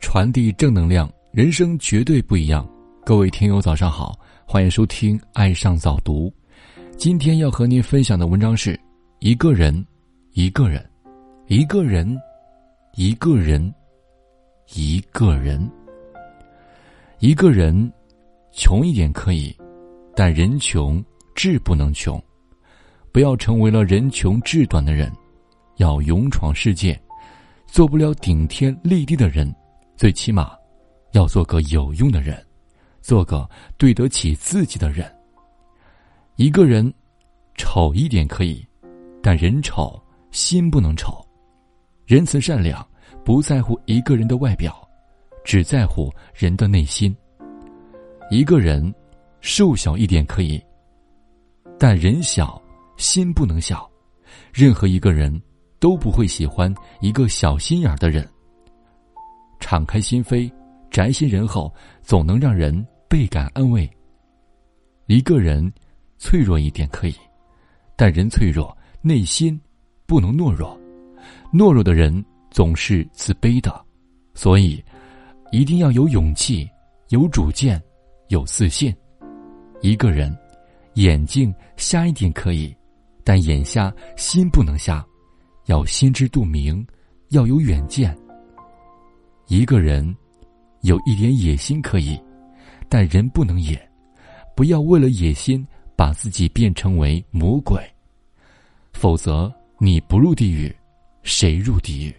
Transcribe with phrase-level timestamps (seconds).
[0.00, 2.68] 传递正能量，人生绝对不一样。
[3.04, 6.26] 各位听友，早上好，欢迎收听《爱上早读》。
[6.96, 8.78] 今天要和您分享的文章是：
[9.20, 9.86] 一个人，
[10.32, 10.84] 一个人，
[11.46, 12.18] 一个人，
[12.94, 13.72] 一个人，
[14.74, 15.70] 一个人，
[17.20, 17.92] 一个人，
[18.52, 19.54] 穷一点可以，
[20.16, 21.02] 但人穷
[21.34, 22.20] 志不能穷。
[23.12, 25.12] 不要成为了人穷志短的人，
[25.76, 27.00] 要勇闯世界。
[27.66, 29.54] 做不了顶天立地的人，
[30.00, 30.56] 最起码
[31.12, 32.42] 要做个有用的人，
[33.02, 33.46] 做个
[33.76, 35.14] 对得起自己的人。
[36.36, 36.90] 一个人
[37.54, 38.66] 丑一点可以，
[39.22, 41.22] 但人丑心不能丑。
[42.06, 42.82] 仁慈善良
[43.26, 44.74] 不在乎一个人的外表，
[45.44, 47.14] 只在乎人的内心。
[48.30, 48.94] 一个人
[49.42, 50.58] 瘦小一点可以，
[51.78, 52.58] 但人小
[52.96, 53.86] 心不能小。
[54.50, 55.38] 任何一个人。
[55.78, 58.26] 都不会喜欢一个小心眼的人。
[59.70, 60.50] 敞开心扉，
[60.90, 63.88] 宅心仁厚，总能让人倍感安慰。
[65.06, 65.72] 一个人
[66.18, 67.14] 脆弱一点可以，
[67.94, 69.60] 但人脆弱，内心
[70.06, 70.76] 不能懦弱。
[71.52, 72.12] 懦弱的人
[72.50, 73.72] 总是自卑的，
[74.34, 74.84] 所以
[75.52, 76.68] 一定要有勇气、
[77.10, 77.80] 有主见、
[78.26, 78.92] 有自信。
[79.82, 80.36] 一个人
[80.94, 82.76] 眼睛瞎一点可以，
[83.22, 85.06] 但眼瞎心不能瞎。
[85.66, 86.84] 要心知肚明，
[87.28, 88.18] 要有远见。
[89.50, 90.16] 一个人
[90.82, 92.16] 有一点野心可以，
[92.88, 93.76] 但人不能野，
[94.54, 97.82] 不要为了野心把自己变成为魔鬼，
[98.92, 100.72] 否则你不入地狱，
[101.24, 102.14] 谁入地狱？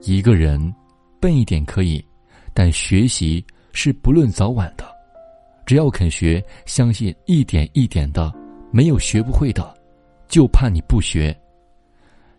[0.00, 0.74] 一个人
[1.20, 2.04] 笨一点可以，
[2.52, 4.84] 但学习是不论早晚的，
[5.64, 8.34] 只要肯学，相信一点一点的，
[8.72, 9.72] 没有学不会的，
[10.26, 11.32] 就怕你不学。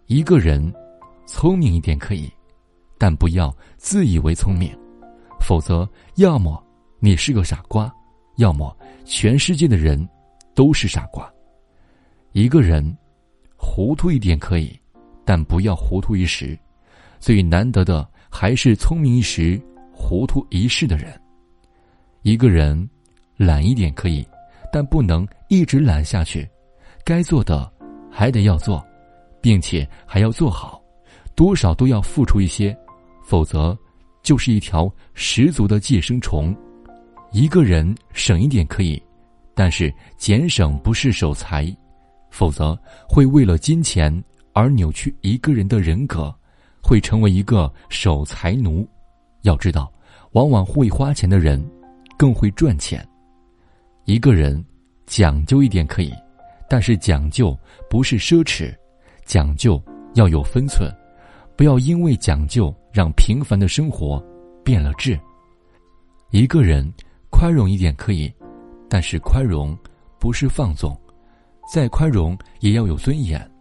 [0.07, 0.61] 一个人
[1.25, 2.29] 聪明一点可以，
[3.03, 4.73] 但不要自以为聪明，
[5.37, 6.65] 否则要么
[7.01, 7.93] 你是个傻瓜，
[8.37, 8.73] 要么
[9.03, 10.07] 全世界的人
[10.55, 11.29] 都是傻瓜。
[12.31, 12.97] 一个人
[13.57, 14.79] 糊涂一点可以，
[15.25, 16.57] 但不要糊涂一时。
[17.19, 19.61] 最难得的还是聪明一时、
[19.91, 21.11] 糊涂一世的人。
[22.21, 22.89] 一个人
[23.35, 24.25] 懒一点可以，
[24.71, 26.49] 但不能一直懒下去，
[27.03, 27.69] 该做的
[28.09, 28.81] 还得要做。
[29.41, 30.81] 并且还要做好，
[31.35, 32.73] 多少都要付出一些，
[33.23, 33.77] 否则
[34.21, 36.55] 就是一条十足的寄生虫。
[37.31, 39.01] 一个人省一点可以，
[39.55, 41.75] 但是俭省不是守财，
[42.29, 42.77] 否则
[43.09, 44.23] 会为了金钱
[44.53, 46.33] 而扭曲一个人的人格，
[46.81, 48.87] 会成为一个守财奴。
[49.41, 49.91] 要知道，
[50.33, 51.63] 往往会花钱的人
[52.17, 53.03] 更会赚钱。
[54.05, 54.63] 一个人
[55.07, 56.13] 讲究一点可以，
[56.69, 57.57] 但是讲究
[57.89, 58.73] 不是奢侈。
[59.25, 59.81] 讲究
[60.15, 60.93] 要有分寸，
[61.55, 64.23] 不要因为讲究让平凡的生活
[64.63, 65.19] 变了质。
[66.29, 66.89] 一个人
[67.31, 68.31] 宽容一点可以，
[68.87, 69.75] 但是宽容
[70.19, 70.95] 不是放纵，
[71.73, 73.51] 再宽容也要有尊严，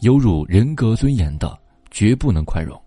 [0.00, 1.56] 有辱人格尊严的
[1.90, 2.78] 绝不能宽容。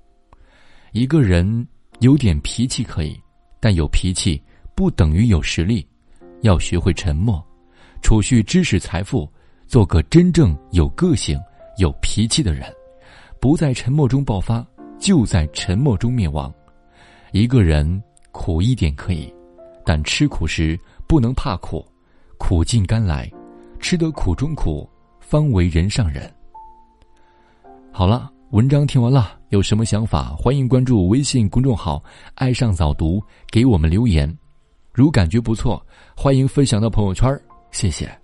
[0.91, 1.67] 一个人
[1.99, 3.17] 有点脾气可以，
[3.61, 4.39] 但有脾气
[4.75, 5.87] 不等于有实力，
[6.41, 7.41] 要学会沉默，
[8.01, 9.27] 储蓄知识财富，
[9.65, 11.39] 做个真正有个性。
[11.79, 12.71] 有脾气的人，
[13.41, 14.63] 不在沉默中爆发，
[15.03, 16.51] 就在沉默中灭亡。
[17.33, 19.31] 一个人苦一点可以，
[19.83, 21.85] 但吃苦时不能怕苦，
[22.37, 23.29] 苦尽甘来，
[23.81, 26.33] 吃得苦中苦，方为人上人。
[27.91, 32.01] 好了，文章听完了，有什么想法，欢迎关注微信公众号
[32.35, 33.21] “爱上早读”，
[33.51, 34.33] 给我们留言。
[34.93, 35.85] 如感觉不错，
[36.15, 37.37] 欢迎分享到朋友圈，
[37.71, 38.22] 谢谢。